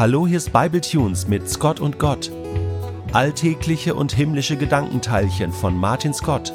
Hallo, 0.00 0.26
hier 0.26 0.38
ist 0.38 0.50
Bible 0.50 0.80
Tunes 0.80 1.28
mit 1.28 1.46
Scott 1.46 1.78
und 1.78 1.98
Gott. 1.98 2.32
Alltägliche 3.12 3.94
und 3.94 4.12
himmlische 4.12 4.56
Gedankenteilchen 4.56 5.52
von 5.52 5.76
Martin 5.76 6.14
Scott. 6.14 6.54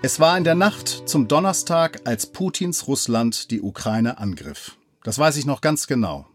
Es 0.00 0.18
war 0.18 0.38
in 0.38 0.44
der 0.44 0.54
Nacht 0.54 1.02
zum 1.04 1.28
Donnerstag, 1.28 2.00
als 2.06 2.24
Putins 2.24 2.88
Russland 2.88 3.50
die 3.50 3.60
Ukraine 3.60 4.16
angriff. 4.16 4.78
Das 5.02 5.18
weiß 5.18 5.36
ich 5.36 5.44
noch 5.44 5.60
ganz 5.60 5.88
genau. 5.88 6.26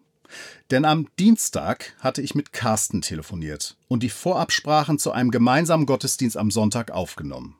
Denn 0.69 0.85
am 0.85 1.07
Dienstag 1.17 1.95
hatte 1.99 2.21
ich 2.21 2.35
mit 2.35 2.53
Carsten 2.53 3.01
telefoniert 3.01 3.75
und 3.87 4.03
die 4.03 4.09
Vorabsprachen 4.09 4.99
zu 4.99 5.13
einem 5.13 5.31
gemeinsamen 5.31 5.87
Gottesdienst 5.87 6.37
am 6.37 6.51
Sonntag 6.51 6.91
aufgenommen. 6.91 7.55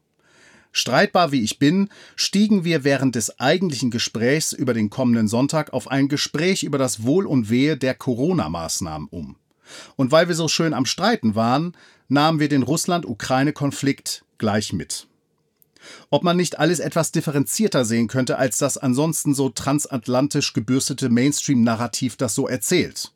Streitbar 0.76 1.32
wie 1.32 1.44
ich 1.44 1.60
bin, 1.60 1.90
stiegen 2.16 2.64
wir 2.64 2.84
während 2.84 3.14
des 3.14 3.40
eigentlichen 3.40 3.92
Gesprächs 3.92 4.54
über 4.54 4.74
den 4.74 4.90
kommenden 4.90 5.28
Sonntag 5.28 5.72
auf 5.72 5.90
ein 5.90 6.08
Gespräch 6.08 6.64
über 6.64 6.80
das 6.80 7.04
Wohl 7.04 7.28
und 7.28 7.52
Wehe 7.52 7.78
der 7.78 7.94
Corona-Maßnahmen 7.94 9.08
um. 9.10 9.36
Und 9.96 10.12
weil 10.12 10.28
wir 10.28 10.36
so 10.36 10.48
schön 10.48 10.74
am 10.74 10.88
Streiten 10.88 11.36
waren, 11.36 11.78
nahmen 12.08 12.40
wir 12.40 12.50
den 12.50 12.64
Russland-Ukraine-Konflikt 12.64 14.26
gleich 14.40 14.74
mit. 14.74 15.08
Ob 16.10 16.24
man 16.24 16.38
nicht 16.38 16.58
alles 16.58 16.80
etwas 16.80 17.12
differenzierter 17.12 17.86
sehen 17.86 18.08
könnte, 18.08 18.40
als 18.40 18.58
das 18.58 18.80
ansonsten 18.80 19.36
so 19.36 19.50
transatlantisch 19.50 20.54
gebürstete 20.54 21.10
Mainstream-Narrativ 21.10 22.18
das 22.18 22.34
so 22.34 22.48
erzählt. 22.48 23.12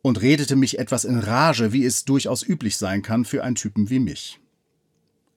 Und 0.00 0.22
redete 0.22 0.56
mich 0.56 0.78
etwas 0.78 1.04
in 1.04 1.18
Rage, 1.18 1.74
wie 1.74 1.84
es 1.84 2.06
durchaus 2.06 2.42
üblich 2.42 2.78
sein 2.78 3.02
kann 3.02 3.26
für 3.26 3.44
einen 3.44 3.56
Typen 3.56 3.90
wie 3.90 3.98
mich. 3.98 4.40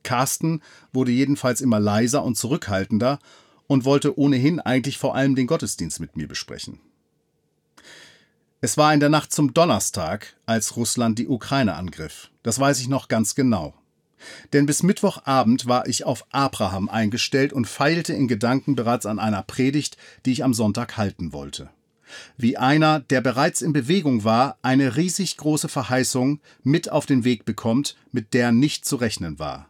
Carsten 0.04 0.62
wurde 0.94 1.12
jedenfalls 1.12 1.62
immer 1.62 1.80
leiser 1.80 2.24
und 2.24 2.36
zurückhaltender 2.36 3.20
und 3.68 3.86
wollte 3.86 4.18
ohnehin 4.18 4.60
eigentlich 4.60 4.98
vor 4.98 5.16
allem 5.16 5.36
den 5.36 5.48
Gottesdienst 5.48 6.00
mit 6.00 6.18
mir 6.18 6.28
besprechen. 6.28 6.80
Es 8.62 8.78
war 8.78 8.94
in 8.94 9.00
der 9.00 9.10
Nacht 9.10 9.32
zum 9.32 9.54
Donnerstag, 9.54 10.36
als 10.46 10.76
Russland 10.76 11.18
die 11.18 11.30
Ukraine 11.30 11.76
angriff. 11.76 12.30
Das 12.44 12.60
weiß 12.60 12.82
ich 12.82 12.90
noch 12.90 13.08
ganz 13.08 13.36
genau. 13.36 13.74
Denn 14.52 14.66
bis 14.66 14.84
Mittwochabend 14.84 15.66
war 15.66 15.88
ich 15.88 16.04
auf 16.04 16.26
Abraham 16.32 16.90
eingestellt 16.90 17.54
und 17.54 17.68
feilte 17.68 18.14
in 18.14 18.28
Gedanken 18.28 18.76
bereits 18.76 19.06
an 19.06 19.18
einer 19.18 19.44
Predigt, 19.44 19.96
die 20.26 20.34
ich 20.34 20.44
am 20.44 20.54
Sonntag 20.54 20.98
halten 20.98 21.32
wollte. 21.32 21.70
Wie 22.36 22.58
einer, 22.58 23.00
der 23.00 23.22
bereits 23.22 23.62
in 23.62 23.72
Bewegung 23.72 24.24
war, 24.24 24.58
eine 24.62 24.98
riesig 24.98 25.38
große 25.38 25.70
Verheißung 25.70 26.42
mit 26.64 26.92
auf 26.92 27.06
den 27.06 27.24
Weg 27.24 27.46
bekommt, 27.46 27.96
mit 28.12 28.34
der 28.34 28.52
nicht 28.52 28.84
zu 28.84 28.98
rechnen 28.98 29.40
war 29.40 29.69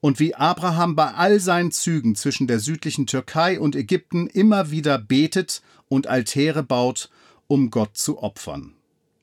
und 0.00 0.18
wie 0.20 0.34
Abraham 0.34 0.96
bei 0.96 1.12
all 1.14 1.40
seinen 1.40 1.72
Zügen 1.72 2.14
zwischen 2.14 2.46
der 2.46 2.60
südlichen 2.60 3.06
Türkei 3.06 3.60
und 3.60 3.76
Ägypten 3.76 4.26
immer 4.26 4.70
wieder 4.70 4.98
betet 4.98 5.62
und 5.88 6.06
Altäre 6.06 6.62
baut, 6.62 7.10
um 7.46 7.70
Gott 7.70 7.96
zu 7.96 8.22
opfern. 8.22 8.74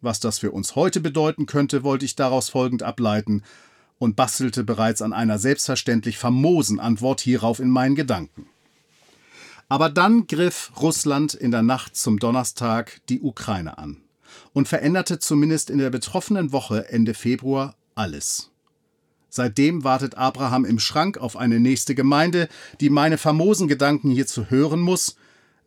Was 0.01 0.19
das 0.19 0.39
für 0.39 0.51
uns 0.51 0.75
heute 0.75 0.99
bedeuten 0.99 1.45
könnte, 1.45 1.83
wollte 1.83 2.05
ich 2.05 2.15
daraus 2.15 2.49
folgend 2.49 2.83
ableiten 2.83 3.43
und 3.99 4.15
bastelte 4.15 4.63
bereits 4.63 5.01
an 5.01 5.13
einer 5.13 5.39
selbstverständlich 5.39 6.17
famosen 6.17 6.79
Antwort 6.79 7.21
hierauf 7.21 7.59
in 7.59 7.69
meinen 7.69 7.95
Gedanken. 7.95 8.47
Aber 9.69 9.89
dann 9.89 10.27
griff 10.27 10.71
Russland 10.79 11.33
in 11.33 11.51
der 11.51 11.63
Nacht 11.63 11.95
zum 11.95 12.19
Donnerstag 12.19 13.01
die 13.09 13.21
Ukraine 13.21 13.77
an 13.77 13.97
und 14.53 14.67
veränderte 14.67 15.19
zumindest 15.19 15.69
in 15.69 15.79
der 15.79 15.89
betroffenen 15.89 16.51
Woche 16.51 16.89
Ende 16.89 17.13
Februar 17.13 17.75
alles. 17.95 18.51
Seitdem 19.37 19.83
wartet 19.83 20.15
Abraham 20.15 20.65
im 20.65 20.79
Schrank 20.79 21.19
auf 21.19 21.37
eine 21.37 21.59
nächste 21.59 21.93
Gemeinde, 21.93 22.49
die 22.81 22.89
meine 22.89 23.19
famosen 23.19 23.67
Gedanken 23.67 24.09
hierzu 24.09 24.49
hören 24.49 24.79
muss, 24.79 25.15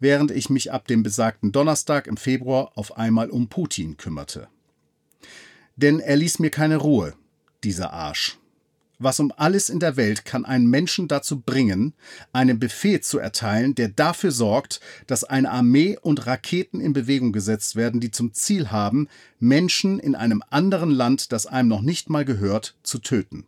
während 0.01 0.33
ich 0.33 0.51
mich 0.51 0.73
ab 0.73 0.89
dem 0.89 1.05
besagten 1.05 1.53
Donnerstag 1.53 2.09
im 2.09 2.17
Februar 2.17 2.73
auf 2.75 2.97
einmal 2.97 3.31
um 3.31 3.47
Putin 3.47 3.97
kümmerte. 3.97 4.49
Denn 5.77 6.01
er 6.01 6.17
ließ 6.17 6.41
mir 6.41 6.51
keine 6.51 6.79
Ruhe, 6.79 7.15
dieser 7.63 7.93
Arsch. 7.93 8.39
Was 8.99 9.21
um 9.21 9.33
alles 9.37 9.69
in 9.71 9.79
der 9.79 9.97
Welt 9.97 10.25
kann 10.25 10.45
einen 10.45 10.67
Menschen 10.67 11.07
dazu 11.07 11.39
bringen, 11.39 11.95
einen 12.33 12.59
Befehl 12.59 13.01
zu 13.01 13.21
erteilen, 13.21 13.77
der 13.77 13.89
dafür 13.89 14.33
sorgt, 14.33 14.81
dass 15.07 15.23
eine 15.23 15.49
Armee 15.49 15.97
und 16.03 16.27
Raketen 16.27 16.81
in 16.81 16.93
Bewegung 16.93 17.31
gesetzt 17.31 17.77
werden, 17.77 18.01
die 18.01 18.11
zum 18.11 18.35
Ziel 18.35 18.73
haben, 18.73 19.07
Menschen 19.39 20.01
in 20.01 20.17
einem 20.17 20.43
anderen 20.51 20.91
Land, 20.91 21.31
das 21.31 21.47
einem 21.47 21.69
noch 21.69 21.83
nicht 21.83 22.11
mal 22.11 22.25
gehört, 22.25 22.75
zu 22.83 22.99
töten. 22.99 23.47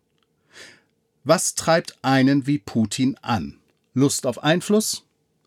Was 1.24 1.54
treibt 1.54 1.96
einen 2.02 2.48
wie 2.48 2.58
Putin 2.58 3.16
an? 3.22 3.60
Lust 3.94 4.26
auf 4.26 4.42
Einfluss? 4.42 5.04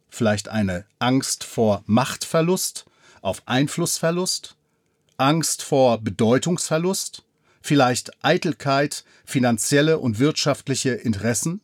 Vielleicht 0.07 0.47
eine 0.47 0.85
Angst 0.99 1.43
vor 1.43 1.83
Machtverlust, 1.85 2.85
auf 3.21 3.43
Einflussverlust? 3.45 4.55
Angst 5.17 5.61
vor 5.61 5.97
Bedeutungsverlust? 5.97 7.23
Vielleicht 7.61 8.23
Eitelkeit, 8.23 9.03
finanzielle 9.25 9.99
und 9.99 10.17
wirtschaftliche 10.17 10.91
Interessen? 10.91 11.59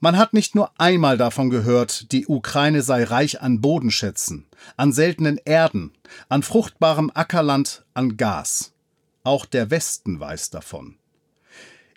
Man 0.00 0.18
hat 0.18 0.34
nicht 0.34 0.54
nur 0.54 0.78
einmal 0.78 1.16
davon 1.16 1.48
gehört, 1.48 2.12
die 2.12 2.26
Ukraine 2.26 2.82
sei 2.82 3.04
reich 3.04 3.40
an 3.40 3.62
Bodenschätzen, 3.62 4.44
an 4.76 4.92
seltenen 4.92 5.38
Erden, 5.38 5.94
an 6.28 6.42
fruchtbarem 6.42 7.10
Ackerland, 7.14 7.86
an 7.94 8.18
Gas. 8.18 8.72
Auch 9.24 9.46
der 9.46 9.70
Westen 9.70 10.20
weiß 10.20 10.50
davon 10.50 10.98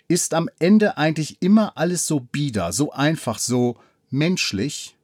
ist 0.08 0.34
am 0.34 0.48
Ende 0.58 0.96
eigentlich 0.96 1.38
immer 1.40 1.76
alles 1.76 2.06
so 2.06 2.20
bieder, 2.20 2.72
so 2.72 2.92
einfach, 2.92 3.38
so 3.38 3.76
menschlich? 4.10 4.96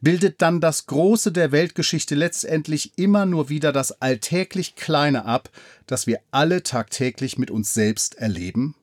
Bildet 0.00 0.42
dann 0.42 0.60
das 0.60 0.86
Große 0.86 1.30
der 1.32 1.52
Weltgeschichte 1.52 2.14
letztendlich 2.14 2.98
immer 2.98 3.26
nur 3.26 3.48
wieder 3.48 3.72
das 3.72 4.02
alltäglich 4.02 4.74
Kleine 4.74 5.24
ab, 5.24 5.50
das 5.86 6.06
wir 6.06 6.20
alle 6.30 6.62
tagtäglich 6.62 7.38
mit 7.38 7.50
uns 7.50 7.74
selbst 7.74 8.16
erleben? 8.16 8.74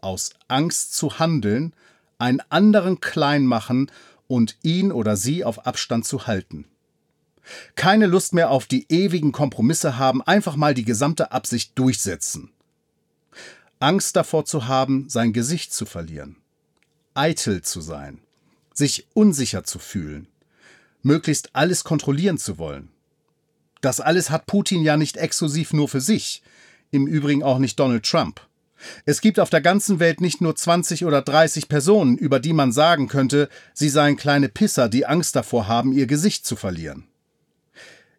Aus 0.00 0.30
Angst 0.46 0.94
zu 0.94 1.18
handeln, 1.18 1.74
einen 2.18 2.40
anderen 2.50 3.00
klein 3.00 3.46
machen 3.46 3.90
und 4.28 4.56
ihn 4.62 4.92
oder 4.92 5.16
sie 5.16 5.44
auf 5.44 5.66
Abstand 5.66 6.04
zu 6.04 6.26
halten. 6.26 6.66
Keine 7.74 8.06
Lust 8.06 8.34
mehr 8.34 8.50
auf 8.50 8.66
die 8.66 8.86
ewigen 8.90 9.32
Kompromisse 9.32 9.98
haben, 9.98 10.22
einfach 10.22 10.56
mal 10.56 10.74
die 10.74 10.84
gesamte 10.84 11.32
Absicht 11.32 11.78
durchsetzen. 11.78 12.52
Angst 13.80 14.16
davor 14.16 14.44
zu 14.44 14.66
haben, 14.66 15.08
sein 15.08 15.32
Gesicht 15.32 15.72
zu 15.72 15.86
verlieren, 15.86 16.36
eitel 17.14 17.62
zu 17.62 17.80
sein, 17.80 18.20
sich 18.72 19.06
unsicher 19.14 19.64
zu 19.64 19.78
fühlen, 19.78 20.26
möglichst 21.02 21.50
alles 21.54 21.84
kontrollieren 21.84 22.38
zu 22.38 22.58
wollen. 22.58 22.88
Das 23.80 24.00
alles 24.00 24.30
hat 24.30 24.46
Putin 24.46 24.82
ja 24.82 24.96
nicht 24.96 25.16
exklusiv 25.16 25.72
nur 25.72 25.88
für 25.88 26.00
sich, 26.00 26.42
im 26.90 27.06
Übrigen 27.06 27.42
auch 27.42 27.58
nicht 27.58 27.78
Donald 27.78 28.04
Trump. 28.04 28.40
Es 29.04 29.20
gibt 29.20 29.40
auf 29.40 29.50
der 29.50 29.60
ganzen 29.60 30.00
Welt 30.00 30.20
nicht 30.20 30.40
nur 30.40 30.54
20 30.54 31.04
oder 31.04 31.22
30 31.22 31.68
Personen, 31.68 32.16
über 32.16 32.40
die 32.40 32.52
man 32.52 32.72
sagen 32.72 33.08
könnte, 33.08 33.48
sie 33.74 33.88
seien 33.88 34.16
kleine 34.16 34.48
Pisser, 34.48 34.88
die 34.88 35.06
Angst 35.06 35.36
davor 35.36 35.66
haben, 35.66 35.92
ihr 35.92 36.06
Gesicht 36.06 36.46
zu 36.46 36.56
verlieren. 36.56 37.06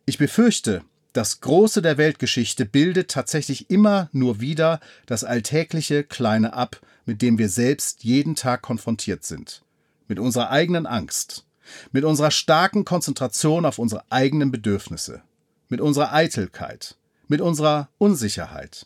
Ich 0.06 0.18
befürchte, 0.18 0.84
das 1.14 1.42
Große 1.42 1.81
der 1.81 1.97
Weltgeschichte 1.97 2.66
bildet 2.66 3.09
tatsächlich 3.09 3.70
immer 3.70 4.09
nur 4.12 4.40
wieder 4.40 4.80
das 5.08 5.24
alltägliche 5.24 6.03
Kleine 6.03 6.53
ab, 6.53 6.80
mit 7.06 7.22
dem 7.22 7.38
wir 7.40 7.50
selbst 7.50 8.03
jeden 8.03 8.36
Tag 8.36 8.62
konfrontiert 8.62 9.24
sind. 9.24 9.64
Mit 10.08 10.19
unserer 10.19 10.52
eigenen 10.52 10.86
Angst, 10.86 11.46
mit 11.92 12.03
unserer 12.03 12.31
starken 12.31 12.86
Konzentration 12.86 13.66
auf 13.66 13.80
unsere 13.80 14.03
eigenen 14.12 14.52
Bedürfnisse, 14.52 15.24
mit 15.68 15.81
unserer 15.81 16.14
Eitelkeit, 16.14 16.96
mit 17.28 17.42
unserer 17.42 17.90
Unsicherheit. 17.98 18.86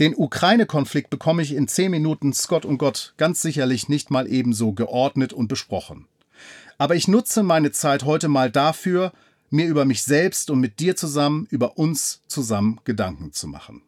Den 0.00 0.14
Ukraine-Konflikt 0.16 1.08
bekomme 1.08 1.42
ich 1.42 1.54
in 1.54 1.68
zehn 1.68 1.90
Minuten 1.90 2.32
Scott 2.32 2.64
und 2.64 2.78
Gott 2.78 3.14
ganz 3.16 3.40
sicherlich 3.40 3.88
nicht 3.88 4.10
mal 4.10 4.26
ebenso 4.26 4.72
geordnet 4.72 5.32
und 5.32 5.48
besprochen. 5.48 6.08
Aber 6.78 6.96
ich 6.96 7.06
nutze 7.06 7.42
meine 7.42 7.70
Zeit 7.70 8.04
heute 8.04 8.28
mal 8.28 8.50
dafür, 8.50 9.12
mir 9.50 9.66
über 9.66 9.84
mich 9.84 10.02
selbst 10.02 10.50
und 10.50 10.60
mit 10.60 10.80
dir 10.80 10.96
zusammen, 10.96 11.46
über 11.50 11.78
uns 11.78 12.22
zusammen 12.26 12.80
Gedanken 12.84 13.32
zu 13.32 13.46
machen. 13.46 13.82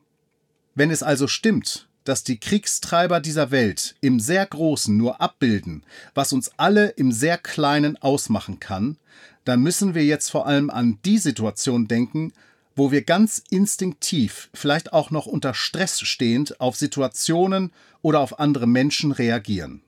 Wenn 0.75 0.91
es 0.91 1.03
also 1.03 1.27
stimmt, 1.27 1.89
dass 2.05 2.23
die 2.23 2.39
Kriegstreiber 2.39 3.21
dieser 3.21 3.51
Welt 3.51 3.97
im 4.01 4.21
sehr 4.21 4.47
Großen 4.47 4.97
nur 4.97 5.21
abbilden, 5.21 5.83
was 6.15 6.33
uns 6.33 6.53
alle 6.57 6.89
im 6.91 7.11
sehr 7.11 7.39
Kleinen 7.39 7.97
ausmachen 7.97 8.61
kann, 8.61 8.97
dann 9.45 9.63
müssen 9.63 9.95
wir 9.95 10.05
jetzt 10.05 10.31
vor 10.31 10.47
allem 10.47 10.71
an 10.71 10.99
die 11.05 11.19
Situation 11.19 11.89
denken, 11.89 12.33
wo 12.77 12.91
wir 12.93 13.03
ganz 13.03 13.43
instinktiv, 13.49 14.51
vielleicht 14.53 14.93
auch 14.93 15.11
noch 15.11 15.27
unter 15.27 15.55
Stress 15.55 16.01
stehend, 16.01 16.61
auf 16.61 16.77
Situationen 16.77 17.73
oder 18.03 18.21
auf 18.21 18.39
andere 18.39 18.67
Menschen 18.67 19.13
reagieren. 19.13 19.83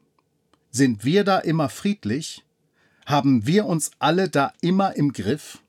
Sind 0.71 1.05
wir 1.05 1.25
da 1.25 1.39
immer 1.39 1.69
friedlich? 1.69 2.45
Haben 3.09 3.47
wir 3.47 3.65
uns 3.65 3.91
alle 4.01 4.29
da 4.29 4.53
immer 4.61 4.95
im 4.95 5.15
Griff? 5.15 5.61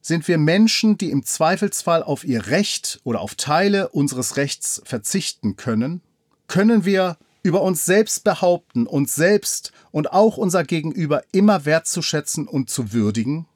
Sind 0.00 0.26
wir 0.26 0.38
Menschen, 0.38 0.98
die 0.98 1.12
im 1.12 1.24
Zweifelsfall 1.24 2.02
auf 2.02 2.24
ihr 2.24 2.48
Recht 2.48 3.00
oder 3.04 3.20
auf 3.20 3.36
Teile 3.36 3.90
unseres 3.90 4.36
Rechts 4.36 4.82
verzichten 4.84 5.54
können? 5.54 6.00
Können 6.48 6.84
wir 6.84 7.16
über 7.44 7.62
uns 7.62 7.84
selbst 7.84 8.24
behaupten, 8.24 8.88
uns 8.88 9.14
selbst 9.14 9.70
und 9.92 10.12
auch 10.12 10.36
unser 10.36 10.64
Gegenüber 10.64 11.22
immer 11.30 11.64
wertzuschätzen 11.64 12.48
und 12.48 12.70
zu 12.70 12.92
würdigen? 12.92 13.46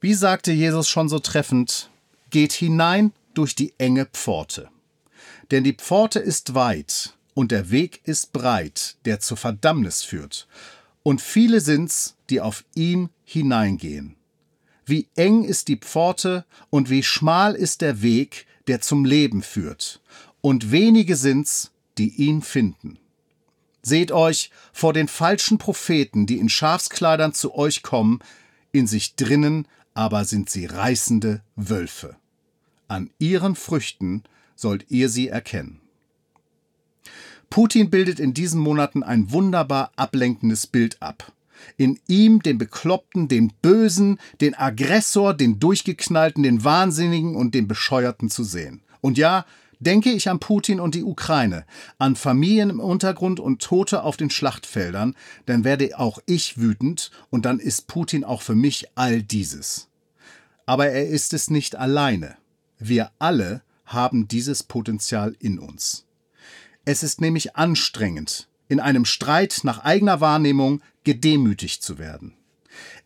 Wie 0.00 0.14
sagte 0.14 0.50
Jesus 0.50 0.88
schon 0.88 1.10
so 1.10 1.18
treffend, 1.18 1.90
geht 2.30 2.52
hinein 2.52 3.12
durch 3.34 3.54
die 3.54 3.74
enge 3.76 4.06
Pforte. 4.06 4.70
Denn 5.50 5.62
die 5.62 5.74
Pforte 5.74 6.20
ist 6.20 6.54
weit 6.54 7.12
und 7.34 7.52
der 7.52 7.70
Weg 7.70 8.00
ist 8.04 8.32
breit, 8.32 8.96
der 9.04 9.20
zur 9.20 9.36
Verdammnis 9.36 10.02
führt. 10.02 10.48
Und 11.02 11.20
viele 11.20 11.60
sind's, 11.60 12.16
die 12.30 12.40
auf 12.40 12.64
ihn 12.74 13.10
hineingehen. 13.24 14.16
Wie 14.84 15.08
eng 15.16 15.44
ist 15.44 15.68
die 15.68 15.76
Pforte 15.76 16.44
und 16.70 16.90
wie 16.90 17.02
schmal 17.02 17.54
ist 17.54 17.80
der 17.80 18.02
Weg, 18.02 18.46
der 18.66 18.80
zum 18.80 19.04
Leben 19.04 19.42
führt. 19.42 20.00
Und 20.40 20.70
wenige 20.70 21.16
sind's, 21.16 21.72
die 21.98 22.08
ihn 22.16 22.42
finden. 22.42 22.98
Seht 23.82 24.12
euch 24.12 24.50
vor 24.72 24.92
den 24.92 25.08
falschen 25.08 25.58
Propheten, 25.58 26.26
die 26.26 26.38
in 26.38 26.48
Schafskleidern 26.48 27.32
zu 27.32 27.54
euch 27.54 27.82
kommen, 27.82 28.20
in 28.70 28.86
sich 28.86 29.16
drinnen 29.16 29.66
aber 29.94 30.24
sind 30.24 30.48
sie 30.48 30.66
reißende 30.66 31.42
Wölfe. 31.56 32.16
An 32.88 33.10
ihren 33.18 33.54
Früchten 33.54 34.22
sollt 34.54 34.86
ihr 34.90 35.08
sie 35.08 35.28
erkennen. 35.28 35.81
Putin 37.52 37.90
bildet 37.90 38.18
in 38.18 38.32
diesen 38.32 38.58
Monaten 38.58 39.02
ein 39.02 39.30
wunderbar 39.30 39.92
ablenkendes 39.96 40.66
Bild 40.66 41.02
ab. 41.02 41.32
In 41.76 42.00
ihm 42.08 42.42
den 42.42 42.56
Bekloppten, 42.56 43.28
den 43.28 43.52
Bösen, 43.60 44.18
den 44.40 44.54
Aggressor, 44.54 45.34
den 45.34 45.60
Durchgeknallten, 45.60 46.42
den 46.42 46.64
Wahnsinnigen 46.64 47.36
und 47.36 47.54
den 47.54 47.68
Bescheuerten 47.68 48.30
zu 48.30 48.42
sehen. 48.42 48.80
Und 49.02 49.18
ja, 49.18 49.44
denke 49.80 50.12
ich 50.12 50.30
an 50.30 50.38
Putin 50.38 50.80
und 50.80 50.94
die 50.94 51.04
Ukraine, 51.04 51.66
an 51.98 52.16
Familien 52.16 52.70
im 52.70 52.80
Untergrund 52.80 53.38
und 53.38 53.60
Tote 53.60 54.02
auf 54.02 54.16
den 54.16 54.30
Schlachtfeldern, 54.30 55.14
dann 55.44 55.62
werde 55.62 55.98
auch 55.98 56.20
ich 56.24 56.56
wütend 56.56 57.10
und 57.28 57.44
dann 57.44 57.58
ist 57.58 57.86
Putin 57.86 58.24
auch 58.24 58.40
für 58.40 58.54
mich 58.54 58.86
all 58.94 59.22
dieses. 59.22 59.90
Aber 60.64 60.86
er 60.86 61.06
ist 61.06 61.34
es 61.34 61.50
nicht 61.50 61.76
alleine. 61.76 62.34
Wir 62.78 63.10
alle 63.18 63.60
haben 63.84 64.26
dieses 64.26 64.62
Potenzial 64.62 65.36
in 65.38 65.58
uns. 65.58 66.06
Es 66.84 67.02
ist 67.02 67.20
nämlich 67.20 67.54
anstrengend, 67.54 68.48
in 68.68 68.80
einem 68.80 69.04
Streit 69.04 69.60
nach 69.62 69.80
eigener 69.80 70.20
Wahrnehmung 70.20 70.82
gedemütigt 71.04 71.82
zu 71.82 71.98
werden. 71.98 72.34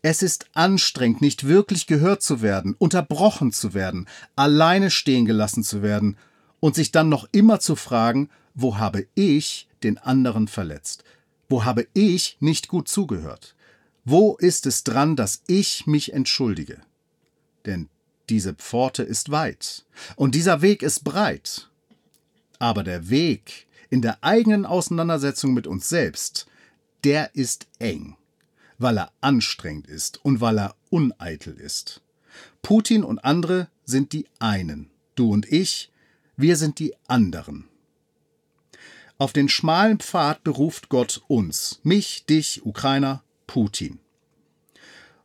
Es 0.01 0.23
ist 0.23 0.47
anstrengend, 0.53 1.21
nicht 1.21 1.45
wirklich 1.45 1.87
gehört 1.87 2.23
zu 2.23 2.41
werden, 2.41 2.75
unterbrochen 2.77 3.51
zu 3.51 3.73
werden, 3.73 4.07
alleine 4.35 4.89
stehen 4.89 5.25
gelassen 5.25 5.63
zu 5.63 5.81
werden 5.81 6.17
und 6.59 6.75
sich 6.75 6.91
dann 6.91 7.09
noch 7.09 7.27
immer 7.31 7.59
zu 7.59 7.75
fragen, 7.75 8.29
wo 8.55 8.77
habe 8.77 9.05
ich 9.13 9.67
den 9.83 9.97
anderen 9.99 10.47
verletzt? 10.47 11.03
Wo 11.49 11.63
habe 11.63 11.87
ich 11.93 12.37
nicht 12.39 12.67
gut 12.67 12.87
zugehört? 12.87 13.55
Wo 14.05 14.35
ist 14.37 14.65
es 14.65 14.83
dran, 14.83 15.15
dass 15.15 15.43
ich 15.47 15.85
mich 15.85 16.13
entschuldige? 16.13 16.81
Denn 17.65 17.89
diese 18.29 18.53
Pforte 18.53 19.03
ist 19.03 19.29
weit 19.29 19.85
und 20.15 20.33
dieser 20.33 20.61
Weg 20.61 20.81
ist 20.81 21.03
breit. 21.03 21.69
Aber 22.59 22.83
der 22.83 23.09
Weg 23.09 23.66
in 23.89 24.01
der 24.01 24.23
eigenen 24.23 24.65
Auseinandersetzung 24.65 25.53
mit 25.53 25.67
uns 25.67 25.89
selbst, 25.89 26.47
der 27.03 27.35
ist 27.35 27.67
eng, 27.79 28.17
weil 28.77 28.97
er 28.97 29.11
anstrengend 29.21 29.87
ist 29.87 30.23
und 30.23 30.41
weil 30.41 30.59
er 30.59 30.75
uneitel 30.89 31.53
ist. 31.53 32.01
Putin 32.61 33.03
und 33.03 33.19
andere 33.19 33.69
sind 33.85 34.13
die 34.13 34.25
einen, 34.39 34.89
du 35.15 35.31
und 35.31 35.51
ich, 35.51 35.91
wir 36.35 36.55
sind 36.55 36.79
die 36.79 36.93
anderen. 37.07 37.67
Auf 39.17 39.33
den 39.33 39.49
schmalen 39.49 39.99
Pfad 39.99 40.43
beruft 40.43 40.89
Gott 40.89 41.23
uns, 41.27 41.79
mich, 41.83 42.25
dich, 42.25 42.65
Ukrainer, 42.65 43.23
Putin. 43.47 43.99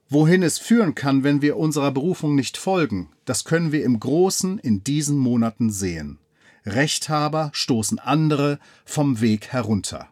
Wohin 0.08 0.42
es 0.42 0.58
führen 0.58 0.94
kann, 0.94 1.24
wenn 1.24 1.42
wir 1.42 1.56
unserer 1.56 1.90
Berufung 1.90 2.34
nicht 2.34 2.56
folgen, 2.56 3.10
das 3.24 3.44
können 3.44 3.72
wir 3.72 3.84
im 3.84 4.00
Großen 4.00 4.58
in 4.58 4.84
diesen 4.84 5.18
Monaten 5.18 5.70
sehen. 5.70 6.18
Rechthaber 6.64 7.50
stoßen 7.52 7.98
andere 7.98 8.58
vom 8.84 9.20
Weg 9.20 9.48
herunter. 9.48 10.08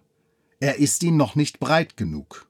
Er 0.58 0.79
ist 0.79 1.02
ihnen 1.02 1.17
noch 1.17 1.35
nicht 1.35 1.61
breit 1.61 1.97
genug. 1.97 2.47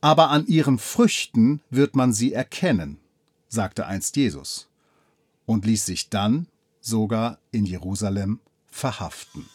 Aber 0.00 0.30
an 0.30 0.46
ihren 0.46 0.78
Früchten 0.78 1.62
wird 1.70 1.96
man 1.96 2.12
sie 2.12 2.32
erkennen, 2.32 2.98
sagte 3.48 3.86
einst 3.86 4.16
Jesus, 4.16 4.68
und 5.46 5.64
ließ 5.64 5.86
sich 5.86 6.10
dann 6.10 6.48
sogar 6.80 7.38
in 7.50 7.64
Jerusalem 7.64 8.40
verhaften. 8.68 9.46